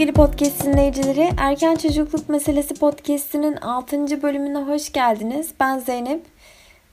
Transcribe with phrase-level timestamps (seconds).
[0.00, 1.30] Sevgili podcast dinleyicileri.
[1.38, 4.22] Erken Çocukluk Meselesi podcastinin 6.
[4.22, 5.50] bölümüne hoş geldiniz.
[5.60, 6.22] Ben Zeynep.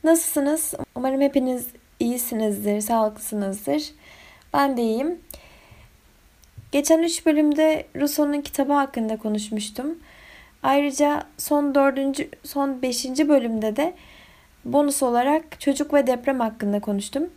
[0.03, 0.73] Nasılsınız?
[0.95, 1.67] Umarım hepiniz
[1.99, 3.91] iyisinizdir, sağlıklısınızdır.
[4.53, 5.21] Ben de iyiyim.
[6.71, 9.99] Geçen 3 bölümde Rousseau'nun kitabı hakkında konuşmuştum.
[10.63, 12.27] Ayrıca son 4.
[12.43, 13.05] son 5.
[13.05, 13.93] bölümde de
[14.65, 17.29] bonus olarak çocuk ve deprem hakkında konuştum.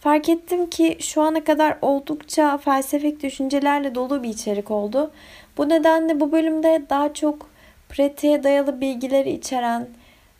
[0.00, 5.10] Fark ettim ki şu ana kadar oldukça felsefik düşüncelerle dolu bir içerik oldu.
[5.56, 7.50] Bu nedenle bu bölümde daha çok
[7.88, 9.88] pratiğe dayalı bilgileri içeren,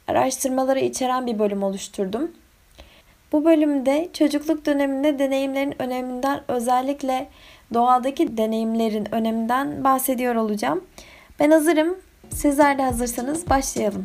[0.08, 2.30] araştırmaları içeren bir bölüm oluşturdum.
[3.32, 7.28] Bu bölümde çocukluk döneminde deneyimlerin öneminden özellikle
[7.74, 10.84] doğadaki deneyimlerin öneminden bahsediyor olacağım.
[11.40, 11.96] Ben hazırım.
[12.30, 14.05] Sizler de hazırsanız başlayalım.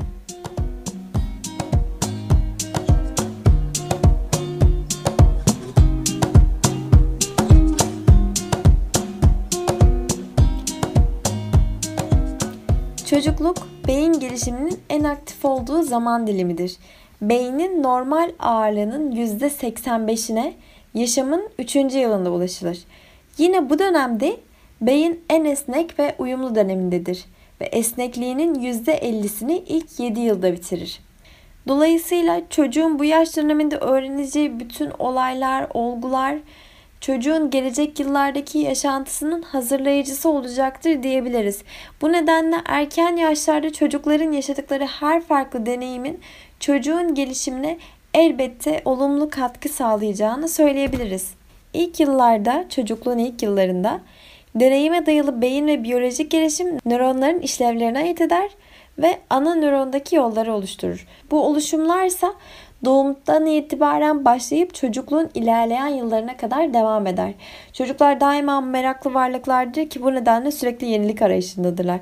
[13.13, 16.77] Çocukluk beyin gelişiminin en aktif olduğu zaman dilimidir.
[17.21, 20.53] Beynin normal ağırlığının %85'ine
[20.93, 21.75] yaşamın 3.
[21.75, 22.79] yılında ulaşılır.
[23.37, 24.37] Yine bu dönemde
[24.81, 27.25] beyin en esnek ve uyumlu dönemindedir
[27.61, 30.99] ve esnekliğinin %50'sini ilk 7 yılda bitirir.
[31.67, 36.37] Dolayısıyla çocuğun bu yaş döneminde öğreneceği bütün olaylar, olgular
[37.03, 41.63] çocuğun gelecek yıllardaki yaşantısının hazırlayıcısı olacaktır diyebiliriz.
[42.01, 46.19] Bu nedenle erken yaşlarda çocukların yaşadıkları her farklı deneyimin
[46.59, 47.77] çocuğun gelişimine
[48.13, 51.33] elbette olumlu katkı sağlayacağını söyleyebiliriz.
[51.73, 54.01] İlk yıllarda, çocukluğun ilk yıllarında
[54.55, 58.49] deneyime dayalı beyin ve biyolojik gelişim nöronların işlevlerine ait eder
[58.97, 61.07] ve ana nörondaki yolları oluşturur.
[61.31, 62.33] Bu oluşumlarsa
[62.85, 67.33] doğumdan itibaren başlayıp çocukluğun ilerleyen yıllarına kadar devam eder.
[67.73, 71.99] Çocuklar daima meraklı varlıklardır ki bu nedenle sürekli yenilik arayışındadırlar.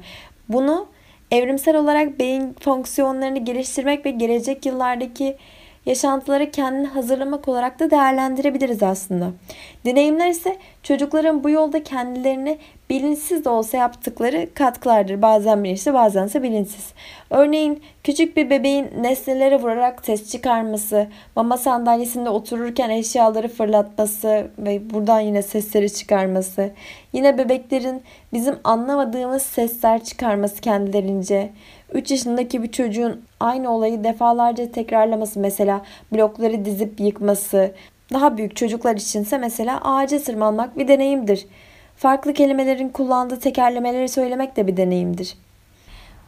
[0.50, 0.88] Bunu
[1.32, 5.38] evrimsel olarak beyin fonksiyonlarını geliştirmek ve gelecek yıllardaki
[5.86, 9.32] yaşantıları kendini hazırlamak olarak da değerlendirebiliriz aslında.
[9.86, 12.58] Deneyimler ise çocukların bu yolda kendilerini
[12.92, 15.22] bilinçsiz de olsa yaptıkları katkılardır.
[15.22, 16.94] Bazen bilinçli bazen ise bilinçsiz.
[17.30, 25.20] Örneğin küçük bir bebeğin nesnelere vurarak ses çıkarması, mama sandalyesinde otururken eşyaları fırlatması ve buradan
[25.20, 26.72] yine sesleri çıkarması.
[27.14, 28.02] Yine bebeklerin
[28.34, 31.50] bizim anlamadığımız sesler çıkarması kendilerince.
[31.94, 35.82] 3 yaşındaki bir çocuğun aynı olayı defalarca tekrarlaması mesela
[36.14, 37.72] blokları dizip yıkması.
[38.14, 41.46] Daha büyük çocuklar içinse mesela ağaca tırmanmak bir deneyimdir.
[42.02, 45.38] Farklı kelimelerin kullandığı tekerlemeleri söylemek de bir deneyimdir.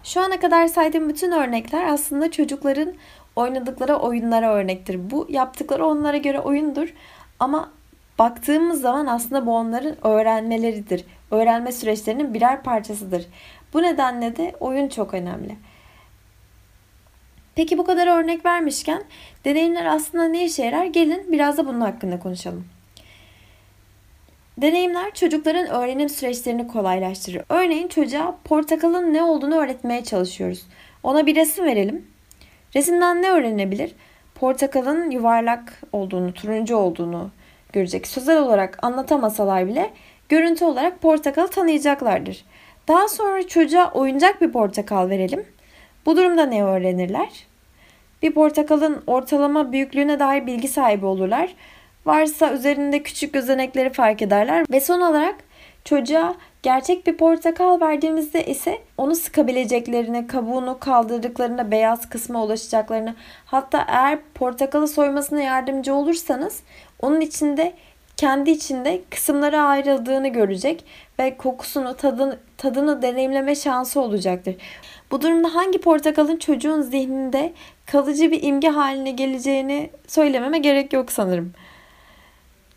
[0.03, 2.93] Şu ana kadar saydığım bütün örnekler aslında çocukların
[3.35, 5.11] oynadıkları oyunlara örnektir.
[5.11, 6.93] Bu yaptıkları onlara göre oyundur
[7.39, 7.71] ama
[8.19, 11.05] baktığımız zaman aslında bu onların öğrenmeleridir.
[11.31, 13.25] Öğrenme süreçlerinin birer parçasıdır.
[13.73, 15.55] Bu nedenle de oyun çok önemli.
[17.55, 19.03] Peki bu kadar örnek vermişken
[19.45, 20.85] deneyimler aslında ne işe yarar?
[20.85, 22.72] Gelin biraz da bunun hakkında konuşalım.
[24.57, 27.43] Deneyimler çocukların öğrenim süreçlerini kolaylaştırır.
[27.49, 30.67] Örneğin çocuğa portakalın ne olduğunu öğretmeye çalışıyoruz.
[31.03, 32.07] Ona bir resim verelim.
[32.75, 33.95] Resimden ne öğrenebilir?
[34.35, 37.29] Portakalın yuvarlak olduğunu, turuncu olduğunu
[37.73, 38.07] görecek.
[38.07, 39.89] Sözel olarak anlatamasalar bile
[40.29, 42.45] görüntü olarak portakalı tanıyacaklardır.
[42.87, 45.45] Daha sonra çocuğa oyuncak bir portakal verelim.
[46.05, 47.47] Bu durumda ne öğrenirler?
[48.21, 51.55] Bir portakalın ortalama büyüklüğüne dair bilgi sahibi olurlar.
[52.05, 55.35] Varsa üzerinde küçük gözenekleri fark ederler ve son olarak
[55.85, 63.15] çocuğa gerçek bir portakal verdiğimizde ise onu sıkabileceklerini, kabuğunu kaldırdıklarında beyaz kısma ulaşacaklarını
[63.45, 66.63] hatta eğer portakalı soymasına yardımcı olursanız
[67.01, 67.73] onun içinde
[68.17, 70.85] kendi içinde kısımlara ayrıldığını görecek
[71.19, 74.55] ve kokusunu, tadını, tadını deneyimleme şansı olacaktır.
[75.11, 77.53] Bu durumda hangi portakalın çocuğun zihninde
[77.85, 81.53] kalıcı bir imge haline geleceğini söylememe gerek yok sanırım.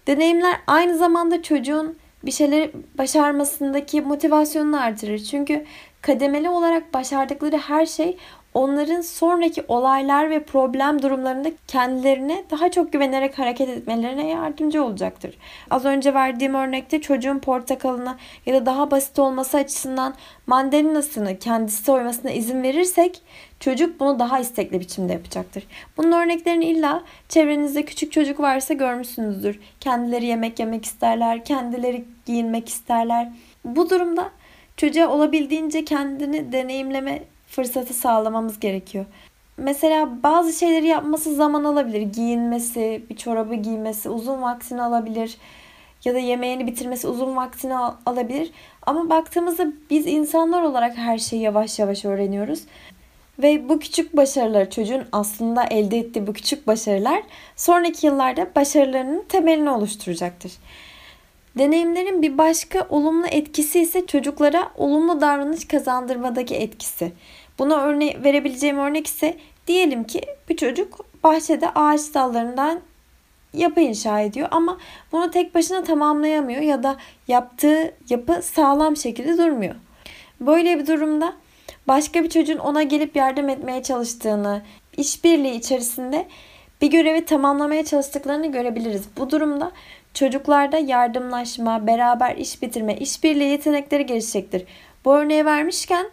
[0.07, 5.19] Deneyimler aynı zamanda çocuğun bir şeyleri başarmasındaki motivasyonunu artırır.
[5.19, 5.65] Çünkü
[6.03, 8.17] kademeli olarak başardıkları her şey
[8.57, 15.39] onların sonraki olaylar ve problem durumlarında kendilerine daha çok güvenerek hareket etmelerine yardımcı olacaktır.
[15.71, 18.17] Az önce verdiğim örnekte çocuğun portakalına
[18.47, 20.15] ya da daha basit olması açısından
[20.47, 23.23] mandalinasını kendisi soymasına izin verirsek
[23.61, 25.67] çocuk bunu daha istekli biçimde yapacaktır.
[25.97, 29.61] Bunun örneklerini illa çevrenizde küçük çocuk varsa görmüşsünüzdür.
[29.81, 33.29] Kendileri yemek yemek isterler, kendileri giyinmek isterler.
[33.65, 34.31] Bu durumda
[34.77, 37.23] çocuğa olabildiğince kendini deneyimleme
[37.57, 39.05] fırsatı sağlamamız gerekiyor.
[39.57, 42.01] Mesela bazı şeyleri yapması zaman alabilir.
[42.01, 45.37] Giyinmesi, bir çorabı giymesi uzun vaktini alabilir.
[46.05, 47.77] ya da yemeğini bitirmesi uzun vaktini
[48.07, 48.51] alabilir.
[48.87, 52.61] Ama baktığımızda biz insanlar olarak her şeyi yavaş yavaş öğreniyoruz.
[53.39, 57.23] Ve bu küçük başarılar çocuğun aslında elde ettiği bu küçük başarılar
[57.57, 60.53] sonraki yıllarda başarılarının temelini oluşturacaktır.
[61.59, 67.13] Deneyimlerin bir başka olumlu etkisi ise çocuklara olumlu davranış kazandırmadaki etkisi.
[67.59, 69.37] Buna örne verebileceğim örnek ise
[69.67, 72.81] diyelim ki bir çocuk bahçede ağaç dallarından
[73.53, 74.79] yapı inşa ediyor ama
[75.13, 76.97] bunu tek başına tamamlayamıyor ya da
[77.29, 79.75] yaptığı yapı sağlam şekilde durmuyor.
[80.41, 81.33] Böyle bir durumda
[81.89, 84.63] başka bir çocuğun ona gelip yardım etmeye çalıştığını,
[84.97, 86.27] işbirliği içerisinde
[86.81, 89.03] bir görevi tamamlamaya çalıştıklarını görebiliriz.
[89.17, 89.73] Bu durumda
[90.15, 94.65] çocuklarda yardımlaşma, beraber iş bitirme, işbirliği yetenekleri gelişecektir.
[95.05, 96.07] Bu örneği vermişken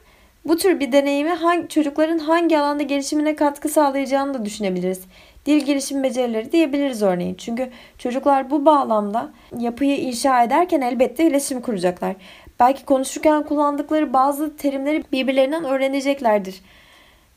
[0.46, 5.02] bu tür bir deneyimi hangi, çocukların hangi alanda gelişimine katkı sağlayacağını da düşünebiliriz.
[5.46, 7.36] Dil gelişim becerileri diyebiliriz örneğin.
[7.36, 9.30] Çünkü çocuklar bu bağlamda
[9.60, 12.16] yapıyı inşa ederken elbette iletişim kuracaklar.
[12.60, 16.62] Belki konuşurken kullandıkları bazı terimleri birbirlerinden öğreneceklerdir.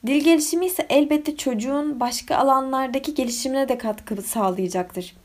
[0.07, 5.17] Dil gelişimi ise elbette çocuğun başka alanlardaki gelişimine de katkı sağlayacaktır.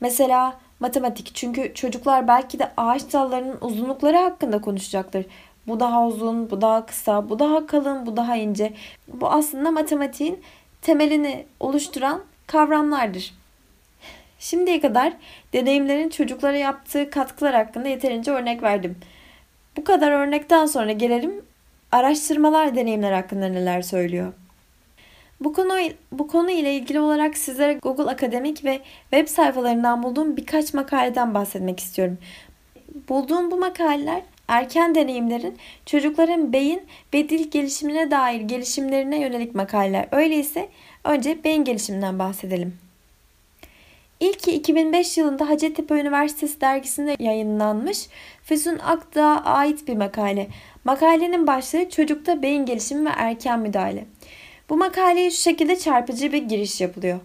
[0.00, 5.26] Mesela matematik çünkü çocuklar belki de ağaç dallarının uzunlukları hakkında konuşacaktır.
[5.66, 8.72] Bu daha uzun, bu daha kısa, bu daha kalın, bu daha ince.
[9.08, 10.40] Bu aslında matematiğin
[10.82, 13.34] temelini oluşturan kavramlardır.
[14.38, 15.12] Şimdiye kadar
[15.52, 18.96] deneyimlerin çocuklara yaptığı katkılar hakkında yeterince örnek verdim.
[19.76, 21.42] Bu kadar örnekten sonra gelelim
[21.92, 24.32] araştırmalar deneyimler hakkında neler söylüyor.
[25.40, 25.74] Bu konu
[26.12, 28.80] bu konu ile ilgili olarak sizlere Google Akademik ve
[29.10, 32.18] web sayfalarından bulduğum birkaç makaleden bahsetmek istiyorum.
[33.08, 36.82] Bulduğum bu makaleler erken deneyimlerin çocukların beyin
[37.14, 40.08] ve dil gelişimine dair gelişimlerine yönelik makaleler.
[40.12, 40.68] Öyleyse
[41.04, 42.78] önce beyin gelişiminden bahsedelim.
[44.20, 48.06] İlki 2005 yılında Hacettepe Üniversitesi dergisinde yayınlanmış
[48.42, 50.48] Füsun Akdağ'a ait bir makale.
[50.84, 54.04] Makalenin başlığı çocukta beyin gelişimi ve erken müdahale.
[54.68, 57.20] Bu makaleye şu şekilde çarpıcı bir giriş yapılıyor.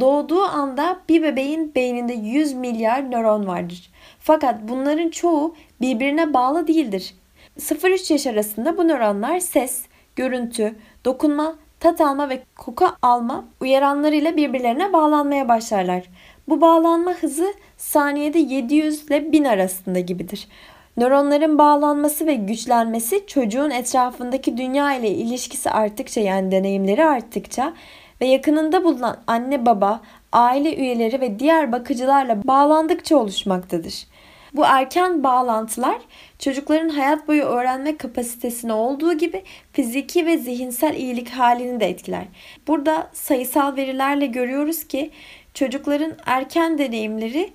[0.00, 3.90] Doğduğu anda bir bebeğin beyninde 100 milyar nöron vardır.
[4.20, 7.14] Fakat bunların çoğu birbirine bağlı değildir.
[7.58, 9.84] 0-3 yaş arasında bu nöronlar ses,
[10.16, 10.74] görüntü,
[11.04, 16.02] dokunma, tat alma ve koku alma uyaranlarıyla birbirlerine bağlanmaya başlarlar.
[16.48, 20.48] Bu bağlanma hızı saniyede 700 ile 1000 arasında gibidir.
[20.96, 27.74] Nöronların bağlanması ve güçlenmesi çocuğun etrafındaki dünya ile ilişkisi arttıkça yani deneyimleri arttıkça
[28.20, 30.00] ve yakınında bulunan anne baba,
[30.32, 34.06] aile üyeleri ve diğer bakıcılarla bağlandıkça oluşmaktadır.
[34.54, 35.98] Bu erken bağlantılar
[36.38, 42.24] çocukların hayat boyu öğrenme kapasitesine olduğu gibi fiziki ve zihinsel iyilik halini de etkiler.
[42.66, 45.10] Burada sayısal verilerle görüyoruz ki
[45.54, 47.50] çocukların erken deneyimleri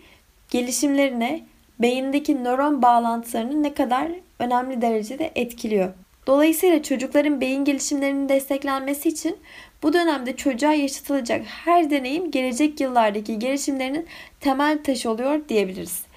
[0.49, 1.41] gelişimlerine
[1.79, 5.93] beyindeki nöron bağlantılarını ne kadar önemli derecede etkiliyor.
[6.29, 9.37] Dolayısıyla çocukların beyin gelişimlerinin desteklenmesi için
[9.83, 14.07] bu dönemde çocuğa yaşatılacak her deneyim gelecek yıllardaki gelişimlerinin
[14.39, 16.08] temel taşı oluyor diyebiliriz.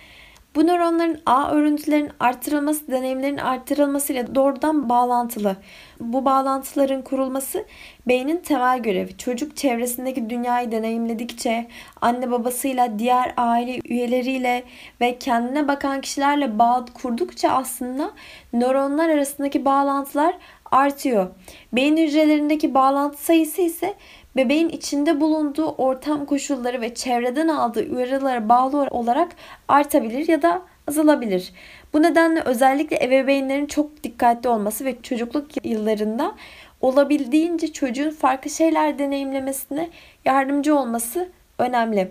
[0.55, 5.57] Bu nöronların ağ örüntülerinin artırılması, deneyimlerin artırılmasıyla doğrudan bağlantılı.
[6.01, 7.65] Bu bağlantıların kurulması
[8.09, 9.17] beynin temel görevi.
[9.17, 11.69] Çocuk çevresindeki dünyayı deneyimledikçe,
[12.01, 14.65] anne babasıyla, diğer aile üyeleriyle
[15.01, 18.11] ve kendine bakan kişilerle bağ kurdukça aslında
[18.53, 20.35] nöronlar arasındaki bağlantılar
[20.71, 21.31] artıyor.
[21.73, 23.95] Beyin hücrelerindeki bağlantı sayısı ise
[24.37, 29.33] bebeğin içinde bulunduğu ortam koşulları ve çevreden aldığı uyarılara bağlı olarak
[29.69, 31.53] artabilir ya da azalabilir.
[31.93, 36.35] Bu nedenle özellikle ebeveynlerin çok dikkatli olması ve çocukluk yıllarında
[36.81, 39.91] olabildiğince çocuğun farklı şeyler deneyimlemesine
[40.25, 42.11] yardımcı olması önemli.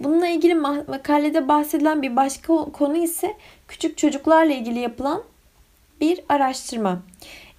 [0.00, 3.34] Bununla ilgili makalede bahsedilen bir başka konu ise
[3.68, 5.22] küçük çocuklarla ilgili yapılan
[6.00, 7.02] bir araştırma.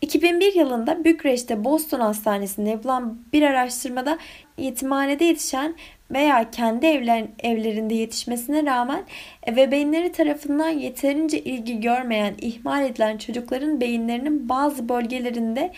[0.02, 4.18] 2001 yılında Bükreş'te Boston Hastanesi'nde yapılan bir araştırmada
[4.58, 5.76] yetimhanede yetişen
[6.12, 9.04] veya kendi evler, evlerinde yetişmesine rağmen
[9.48, 15.74] ebeveynleri tarafından yeterince ilgi görmeyen, ihmal edilen çocukların beyinlerinin bazı bölgelerinde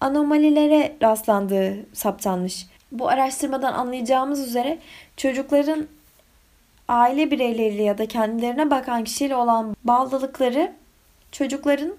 [0.00, 2.66] anomalilere rastlandığı saptanmış.
[2.92, 4.78] Bu araştırmadan anlayacağımız üzere
[5.16, 5.86] çocukların
[6.88, 10.72] aile bireyleriyle ya da kendilerine bakan kişiyle olan bağlılıkları
[11.32, 11.94] çocukların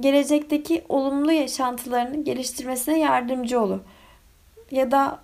[0.00, 3.80] gelecekteki olumlu yaşantılarını geliştirmesine yardımcı olur.
[4.70, 5.20] Ya da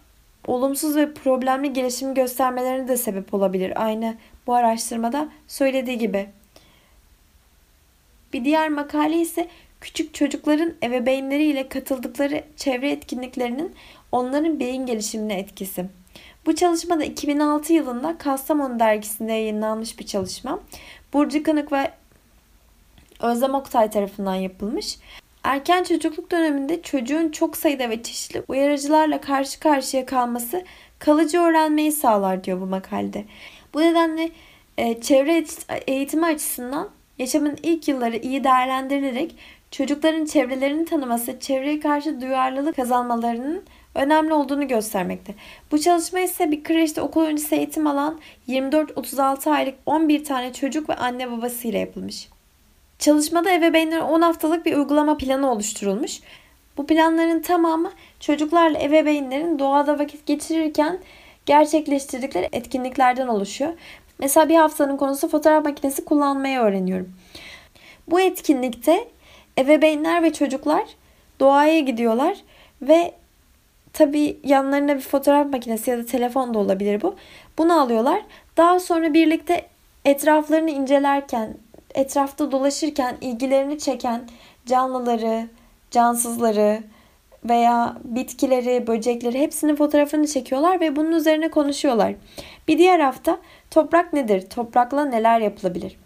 [0.46, 3.84] olumsuz ve problemli gelişim göstermelerine de sebep olabilir.
[3.84, 4.14] Aynı
[4.46, 6.28] bu araştırmada söylediği gibi.
[8.32, 9.48] Bir diğer makale ise
[9.80, 13.74] küçük çocukların ebeveynleriyle katıldıkları çevre etkinliklerinin
[14.12, 15.86] onların beyin gelişimine etkisi.
[16.46, 20.60] Bu çalışma da 2006 yılında Kastamonu dergisinde yayınlanmış bir çalışma.
[21.12, 21.90] Burcu Kanık ve
[23.20, 24.98] Özlem Oktay tarafından yapılmış.
[25.44, 30.64] Erken çocukluk döneminde çocuğun çok sayıda ve çeşitli uyarıcılarla karşı karşıya kalması
[30.98, 33.24] kalıcı öğrenmeyi sağlar diyor bu makalede.
[33.74, 34.30] Bu nedenle
[34.78, 35.44] e, çevre
[35.86, 39.36] eğitimi açısından yaşamın ilk yılları iyi değerlendirilerek
[39.70, 45.34] çocukların çevrelerini tanıması, çevreye karşı duyarlılık kazanmalarının önemli olduğunu göstermekte.
[45.72, 50.94] Bu çalışma ise bir kreşte okul öncesi eğitim alan 24-36 aylık 11 tane çocuk ve
[50.94, 52.28] anne babasıyla yapılmış.
[52.98, 56.20] Çalışmada ebeveynlere 10 haftalık bir uygulama planı oluşturulmuş.
[56.76, 60.98] Bu planların tamamı çocuklarla ebeveynlerin doğada vakit geçirirken
[61.46, 63.72] gerçekleştirdikleri etkinliklerden oluşuyor.
[64.18, 67.12] Mesela bir haftanın konusu fotoğraf makinesi kullanmayı öğreniyorum.
[68.08, 69.08] Bu etkinlikte
[69.58, 70.84] ebeveynler ve çocuklar
[71.40, 72.36] doğaya gidiyorlar
[72.82, 73.14] ve
[73.92, 77.16] tabi yanlarına bir fotoğraf makinesi ya da telefon da olabilir bu.
[77.58, 78.22] Bunu alıyorlar.
[78.56, 79.66] Daha sonra birlikte
[80.04, 81.54] etraflarını incelerken,
[81.96, 84.28] etrafta dolaşırken ilgilerini çeken
[84.66, 85.48] canlıları,
[85.90, 86.82] cansızları
[87.44, 92.14] veya bitkileri, böcekleri hepsinin fotoğrafını çekiyorlar ve bunun üzerine konuşuyorlar.
[92.68, 93.38] Bir diğer hafta
[93.70, 94.50] toprak nedir?
[94.50, 95.96] Toprakla neler yapılabilir?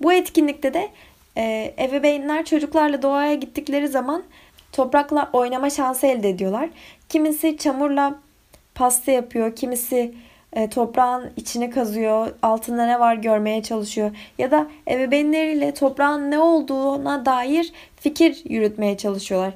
[0.00, 0.88] Bu etkinlikte de
[1.36, 4.22] e, ebeveynler çocuklarla doğaya gittikleri zaman
[4.72, 6.70] toprakla oynama şansı elde ediyorlar.
[7.08, 8.14] Kimisi çamurla
[8.74, 10.14] pasta yapıyor, kimisi
[10.52, 14.10] e, toprağın içine kazıyor, altında ne var görmeye çalışıyor.
[14.38, 19.54] Ya da ebeveynleriyle toprağın ne olduğuna dair fikir yürütmeye çalışıyorlar.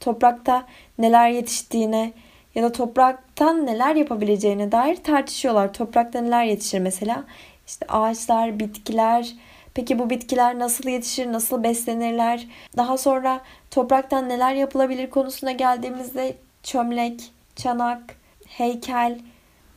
[0.00, 0.66] Toprakta
[0.98, 2.12] neler yetiştiğine
[2.54, 5.72] ya da topraktan neler yapabileceğine dair tartışıyorlar.
[5.72, 7.24] Toprakta neler yetişir mesela?
[7.66, 9.34] İşte ağaçlar, bitkiler,
[9.76, 12.46] Peki bu bitkiler nasıl yetişir, nasıl beslenirler?
[12.76, 13.40] Daha sonra
[13.70, 18.16] topraktan neler yapılabilir konusuna geldiğimizde çömlek, çanak,
[18.46, 19.18] heykel,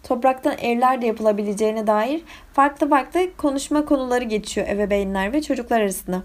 [0.04, 2.22] topraktan evler de yapılabileceğine dair
[2.54, 6.24] farklı farklı konuşma konuları geçiyor ebeveynler ve çocuklar arasında.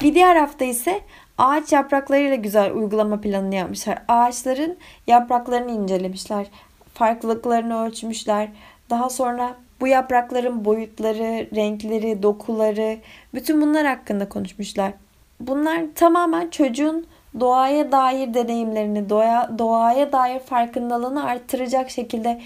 [0.00, 1.00] Bir diğer hafta ise
[1.38, 3.98] ağaç yapraklarıyla güzel uygulama planını yapmışlar.
[4.08, 4.76] Ağaçların
[5.06, 6.46] yapraklarını incelemişler.
[6.94, 8.48] Farklılıklarını ölçmüşler.
[8.90, 12.98] Daha sonra bu yaprakların boyutları, renkleri, dokuları,
[13.34, 14.92] bütün bunlar hakkında konuşmuşlar.
[15.40, 17.06] Bunlar tamamen çocuğun
[17.40, 22.40] doğaya dair deneyimlerini, doğa, doğaya dair farkındalığını arttıracak şekilde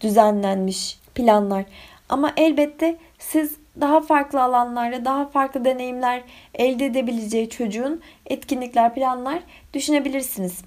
[0.00, 1.64] düzenlenmiş planlar.
[2.08, 6.22] Ama elbette siz daha farklı alanlarda daha farklı deneyimler
[6.54, 9.38] elde edebileceği çocuğun etkinlikler, planlar
[9.74, 10.62] düşünebilirsiniz.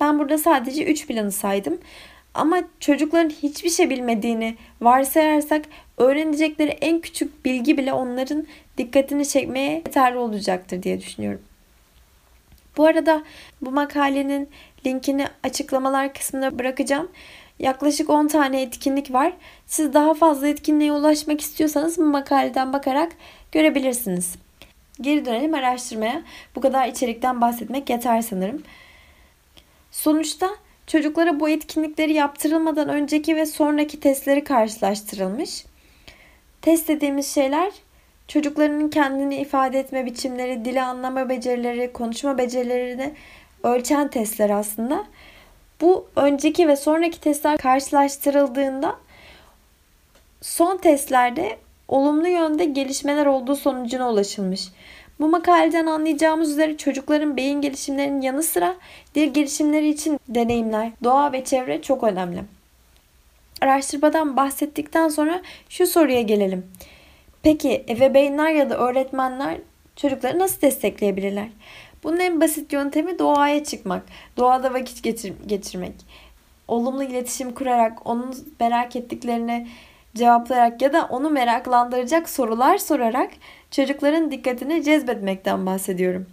[0.00, 1.78] Ben burada sadece 3 planı saydım.
[2.34, 5.64] Ama çocukların hiçbir şey bilmediğini varsayarsak
[5.98, 8.46] öğrenecekleri en küçük bilgi bile onların
[8.78, 11.42] dikkatini çekmeye yeterli olacaktır diye düşünüyorum.
[12.76, 13.22] Bu arada
[13.62, 14.48] bu makalenin
[14.86, 17.08] linkini açıklamalar kısmına bırakacağım.
[17.60, 19.32] Yaklaşık 10 tane etkinlik var.
[19.66, 23.12] Siz daha fazla etkinliğe ulaşmak istiyorsanız bu makaleden bakarak
[23.52, 24.34] görebilirsiniz.
[25.00, 26.22] Geri dönelim araştırmaya.
[26.56, 28.62] Bu kadar içerikten bahsetmek yeter sanırım.
[29.90, 30.50] Sonuçta
[30.90, 35.64] Çocuklara bu etkinlikleri yaptırılmadan önceki ve sonraki testleri karşılaştırılmış.
[36.62, 37.72] Test dediğimiz şeyler
[38.28, 43.12] çocukların kendini ifade etme biçimleri, dili anlama becerileri, konuşma becerilerini
[43.62, 45.04] ölçen testler aslında.
[45.80, 48.96] Bu önceki ve sonraki testler karşılaştırıldığında
[50.40, 51.58] son testlerde
[51.88, 54.68] olumlu yönde gelişmeler olduğu sonucuna ulaşılmış.
[55.20, 58.76] Bu makaleden anlayacağımız üzere çocukların beyin gelişimlerinin yanı sıra
[59.14, 62.44] dil gelişimleri için deneyimler, doğa ve çevre çok önemli.
[63.60, 66.66] Araştırmadan bahsettikten sonra şu soruya gelelim.
[67.42, 69.56] Peki ebeveynler ya da öğretmenler
[69.96, 71.48] çocukları nasıl destekleyebilirler?
[72.04, 74.02] Bunun en basit yöntemi doğaya çıkmak,
[74.36, 75.94] doğada vakit geçir geçirmek.
[76.68, 79.66] Olumlu iletişim kurarak, onun merak ettiklerini
[80.14, 83.30] cevaplayarak ya da onu meraklandıracak sorular sorarak
[83.70, 86.26] çocukların dikkatini cezbetmekten bahsediyorum.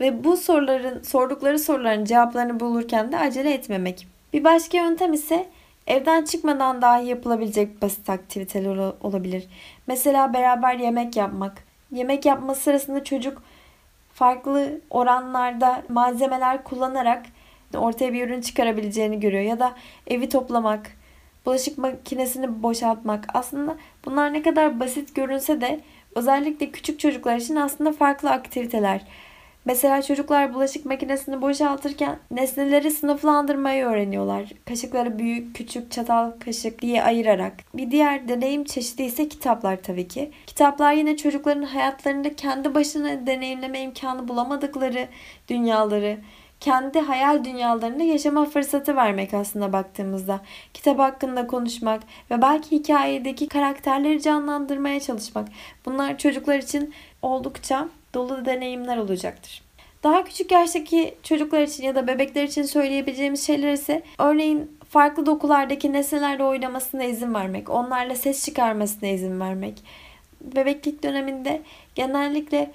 [0.00, 4.06] Ve bu soruların sordukları soruların cevaplarını bulurken de acele etmemek.
[4.32, 5.46] Bir başka yöntem ise
[5.86, 9.44] evden çıkmadan dahi yapılabilecek basit aktiviteler olabilir.
[9.86, 11.64] Mesela beraber yemek yapmak.
[11.92, 13.42] Yemek yapma sırasında çocuk
[14.14, 17.26] farklı oranlarda malzemeler kullanarak
[17.76, 19.74] ortaya bir ürün çıkarabileceğini görüyor ya da
[20.06, 20.90] evi toplamak,
[21.46, 23.24] bulaşık makinesini boşaltmak.
[23.34, 25.80] Aslında bunlar ne kadar basit görünse de
[26.14, 29.00] özellikle küçük çocuklar için aslında farklı aktiviteler.
[29.66, 34.44] Mesela çocuklar bulaşık makinesini boşaltırken nesneleri sınıflandırmayı öğreniyorlar.
[34.64, 37.52] Kaşıkları büyük, küçük, çatal, kaşık diye ayırarak.
[37.74, 40.30] Bir diğer deneyim çeşidi ise kitaplar tabii ki.
[40.46, 45.08] Kitaplar yine çocukların hayatlarında kendi başına deneyimleme imkanı bulamadıkları
[45.48, 46.18] dünyaları,
[46.60, 50.40] kendi hayal dünyalarında yaşama fırsatı vermek aslında baktığımızda.
[50.74, 55.48] Kitap hakkında konuşmak ve belki hikayedeki karakterleri canlandırmaya çalışmak.
[55.86, 59.62] Bunlar çocuklar için oldukça dolu deneyimler olacaktır.
[60.02, 65.92] Daha küçük yaştaki çocuklar için ya da bebekler için söyleyebileceğimiz şeyler ise örneğin farklı dokulardaki
[65.92, 69.74] nesnelerle oynamasına izin vermek, onlarla ses çıkarmasına izin vermek.
[70.40, 71.62] Bebeklik döneminde
[71.94, 72.70] genellikle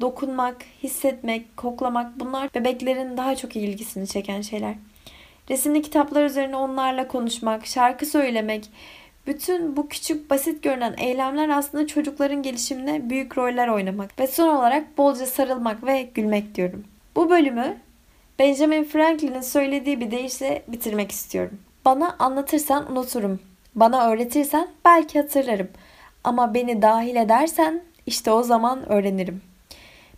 [0.00, 4.74] dokunmak, hissetmek, koklamak bunlar bebeklerin daha çok ilgisini çeken şeyler.
[5.50, 8.70] Resimli kitaplar üzerine onlarla konuşmak, şarkı söylemek,
[9.26, 14.98] bütün bu küçük basit görünen eylemler aslında çocukların gelişimine büyük roller oynamak ve son olarak
[14.98, 16.84] bolca sarılmak ve gülmek diyorum.
[17.16, 17.76] Bu bölümü
[18.38, 21.58] Benjamin Franklin'in söylediği bir deyişle bitirmek istiyorum.
[21.84, 23.40] Bana anlatırsan unuturum.
[23.74, 25.68] Bana öğretirsen belki hatırlarım.
[26.24, 29.42] Ama beni dahil edersen işte o zaman öğrenirim.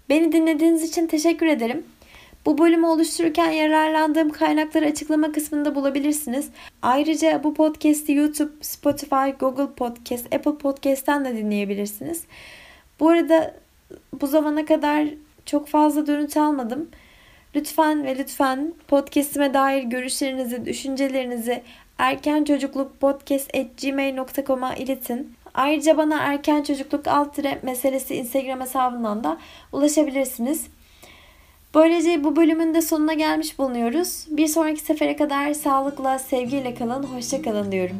[0.08, 1.86] Beni dinlediğiniz için teşekkür ederim.
[2.46, 6.50] Bu bölümü oluştururken yararlandığım kaynakları açıklama kısmında bulabilirsiniz.
[6.82, 12.24] Ayrıca bu podcast'i YouTube, Spotify, Google Podcast, Apple Podcast'ten de dinleyebilirsiniz.
[13.00, 13.54] Bu arada
[14.20, 15.06] bu zamana kadar
[15.46, 16.88] çok fazla dönüt almadım.
[17.56, 21.62] Lütfen ve lütfen podcast'ime dair görüşlerinizi, düşüncelerinizi
[21.98, 25.34] erken çocukluk podcast@gmail.com'a iletin.
[25.54, 29.38] Ayrıca bana erken çocukluk alt meselesi Instagram hesabından da
[29.72, 30.66] ulaşabilirsiniz.
[31.76, 34.26] Böylece bu bölümün de sonuna gelmiş bulunuyoruz.
[34.30, 37.96] Bir sonraki sefere kadar sağlıkla, sevgiyle kalın, hoşça kalın diyorum.